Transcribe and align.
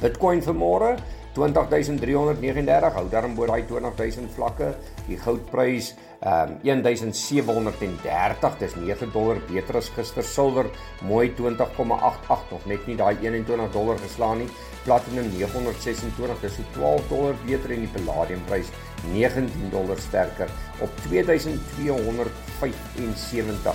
Bitcoin 0.00 0.42
vanmôre 0.42 0.96
20339 1.34 2.94
hou 2.96 3.08
daarom 3.10 3.34
bo 3.38 3.46
daai 3.46 3.62
20000 3.68 4.30
vlakke. 4.34 4.74
Die 5.06 5.18
goudprys 5.18 5.94
ehm 6.20 6.50
um, 6.60 6.82
1730, 6.84 8.58
dis 8.60 8.74
9 8.76 9.12
dollar 9.14 9.38
beter 9.48 9.76
as 9.80 9.88
gister. 9.94 10.24
Silwer 10.24 10.66
mooi 11.08 11.26
20,88 11.38 12.50
nog 12.50 12.66
net 12.66 12.86
nie 12.86 12.96
daai 12.96 13.16
21 13.22 13.72
dollar 13.72 13.98
geslaan 14.02 14.38
nie. 14.42 14.50
Platinum 14.84 15.26
926, 15.36 16.40
dis 16.42 16.54
so 16.56 16.62
12 16.76 17.08
dollar 17.08 17.34
beter 17.46 17.70
en 17.76 17.80
die 17.86 17.94
palladiumprys 17.94 18.68
19 19.12 19.70
dollar 19.72 19.98
sterker 19.98 20.48
op 20.80 20.90
2275. 21.08 23.74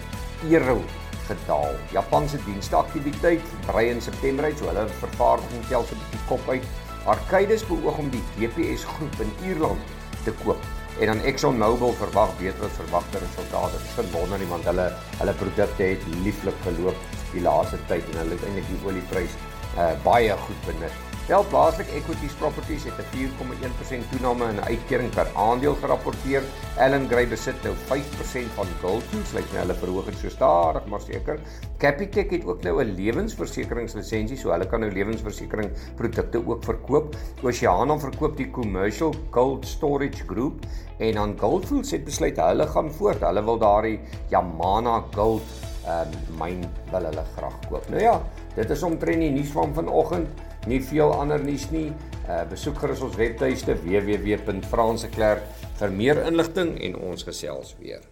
euro 0.50 0.82
gedaal. 1.28 1.72
Japan 1.92 2.28
se 2.28 2.38
dienste 2.44 2.76
aktiwiteit 2.76 3.42
brei 3.66 3.90
in 3.90 4.00
September 4.00 4.44
uit, 4.44 4.58
so 4.58 4.66
hulle 4.66 4.88
vervaardiging 4.88 5.66
tel 5.68 5.84
so 5.84 5.94
'n 5.94 6.02
bietjie 6.02 6.26
kop 6.28 6.48
uit. 6.48 6.66
Arcadis 7.06 7.66
beoog 7.66 7.98
om 7.98 8.10
die 8.10 8.24
DPS 8.36 8.84
groep 8.84 9.20
in 9.20 9.32
Ierland 9.46 9.80
te 10.24 10.32
koop 10.44 10.60
en 10.98 11.12
dan 11.12 11.20
ExxonMobil 11.30 11.92
verwag 12.00 12.32
beter 12.38 12.64
as 12.66 12.78
verwagte 12.80 13.18
resultate. 13.22 13.82
Dit 13.82 14.04
is 14.04 14.12
wonder 14.12 14.38
nie 14.38 14.50
want 14.50 14.66
hulle 14.70 14.88
hulle 15.18 15.34
produkte 15.42 15.90
het 15.92 16.08
lieflik 16.24 16.64
geloop 16.66 17.04
die 17.32 17.44
laaste 17.44 17.78
tyd 17.90 18.08
en 18.12 18.24
hulle 18.24 18.38
het 18.38 18.48
eintlik 18.48 18.72
die 18.72 18.80
olieprys 18.86 19.36
uh, 19.76 19.92
baie 20.06 20.34
goed 20.46 20.66
benut. 20.66 21.07
Wel 21.28 21.44
plaaslik 21.44 21.90
equities 21.92 22.32
properties 22.40 22.84
het 22.88 22.96
'n 22.96 23.08
4,1% 23.12 24.04
toename 24.10 24.44
in 24.48 24.60
uitkering 24.60 25.10
per 25.10 25.26
aandeel 25.36 25.74
gerapporteer. 25.74 26.42
Allen 26.78 27.08
Gray 27.08 27.28
besit 27.28 27.62
nou 27.62 27.74
5% 27.90 28.48
van 28.54 28.66
Goldfields, 28.80 29.32
lyk 29.32 29.52
my 29.52 29.58
hulle 29.58 29.74
verhoog 29.74 30.04
dit 30.04 30.16
so 30.18 30.28
stadig 30.28 30.86
maar 30.86 31.00
seker. 31.00 31.38
Capitec 31.78 32.30
het 32.30 32.46
ook 32.46 32.62
nou 32.62 32.82
'n 32.84 32.94
lewensversekeringslisensie, 32.94 34.38
so 34.38 34.50
hulle 34.50 34.66
kan 34.66 34.80
nou 34.80 34.90
lewensversekering 34.90 35.70
produkte 35.96 36.46
ook 36.46 36.64
verkoop. 36.64 37.16
Oceana 37.42 37.98
verkoop 37.98 38.36
die 38.36 38.50
Commercial 38.50 39.14
Gold 39.30 39.66
Storage 39.66 40.24
Group 40.26 40.64
en 40.98 41.12
dan 41.12 41.38
Goldfields 41.38 41.90
het 41.90 42.04
besluit 42.04 42.36
hulle 42.36 42.66
gaan 42.66 42.92
voort. 42.92 43.20
Hulle 43.20 43.44
wil 43.44 43.58
daardie 43.58 44.00
Yamana 44.28 45.04
Gold 45.14 45.42
ehm 45.84 46.08
um, 46.08 46.36
myn 46.38 46.64
wil 46.90 47.04
hulle 47.04 47.24
graag 47.36 47.58
koop. 47.68 47.88
Nou 47.88 48.00
ja, 48.00 48.22
dit 48.54 48.70
is 48.70 48.82
omtrent 48.82 49.20
die 49.20 49.30
nuus 49.30 49.50
van 49.50 49.74
vanoggend 49.74 50.28
nie 50.68 50.80
veel 50.84 51.12
ander 51.16 51.42
nuus 51.44 51.68
nie. 51.74 51.88
Uh 52.28 52.44
besoek 52.50 52.78
gerus 52.82 53.02
ons 53.06 53.16
webtuiste 53.16 53.76
www.franseklerk 53.82 55.48
vir 55.80 55.98
meer 56.02 56.22
inligting 56.28 56.76
en 56.88 57.02
ons 57.10 57.24
gesels 57.24 57.74
weer. 57.80 58.04